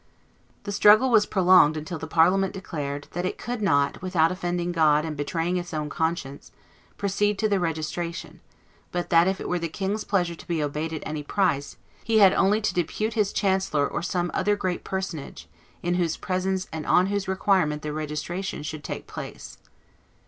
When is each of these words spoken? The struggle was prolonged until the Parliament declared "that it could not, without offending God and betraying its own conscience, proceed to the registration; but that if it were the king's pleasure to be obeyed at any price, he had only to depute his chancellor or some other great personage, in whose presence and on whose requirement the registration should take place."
The 0.63 0.71
struggle 0.71 1.11
was 1.11 1.27
prolonged 1.27 1.77
until 1.77 1.99
the 1.99 2.07
Parliament 2.07 2.55
declared 2.55 3.07
"that 3.11 3.23
it 3.23 3.37
could 3.37 3.61
not, 3.61 4.01
without 4.01 4.31
offending 4.31 4.71
God 4.71 5.05
and 5.05 5.15
betraying 5.15 5.57
its 5.57 5.75
own 5.75 5.89
conscience, 5.91 6.51
proceed 6.97 7.37
to 7.37 7.47
the 7.47 7.59
registration; 7.59 8.39
but 8.91 9.11
that 9.11 9.27
if 9.27 9.39
it 9.39 9.47
were 9.47 9.59
the 9.59 9.69
king's 9.69 10.03
pleasure 10.03 10.33
to 10.33 10.47
be 10.47 10.63
obeyed 10.63 10.91
at 10.91 11.03
any 11.05 11.21
price, 11.21 11.77
he 12.03 12.17
had 12.17 12.33
only 12.33 12.61
to 12.61 12.73
depute 12.73 13.13
his 13.13 13.31
chancellor 13.31 13.87
or 13.87 14.01
some 14.01 14.31
other 14.33 14.55
great 14.55 14.83
personage, 14.83 15.47
in 15.83 15.93
whose 15.93 16.17
presence 16.17 16.67
and 16.73 16.87
on 16.87 17.05
whose 17.05 17.27
requirement 17.27 17.83
the 17.83 17.93
registration 17.93 18.63
should 18.63 18.83
take 18.83 19.05
place." 19.05 19.59